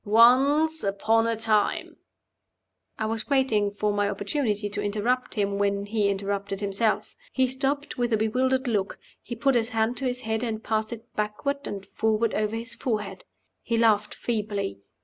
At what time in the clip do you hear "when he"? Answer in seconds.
5.59-6.09